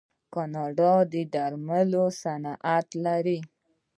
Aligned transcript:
کاناډا 0.33 0.93
د 1.11 1.13
درملو 1.33 2.03
صنعت 2.21 2.87
لري. 3.05 3.39